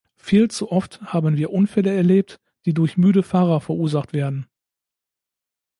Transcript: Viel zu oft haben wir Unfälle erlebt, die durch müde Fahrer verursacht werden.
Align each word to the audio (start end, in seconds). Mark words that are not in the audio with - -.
Viel 0.15 0.49
zu 0.49 0.71
oft 0.71 0.99
haben 1.03 1.37
wir 1.37 1.51
Unfälle 1.51 1.93
erlebt, 1.93 2.39
die 2.65 2.73
durch 2.73 2.97
müde 2.97 3.21
Fahrer 3.21 3.61
verursacht 3.61 4.13
werden. 4.13 4.47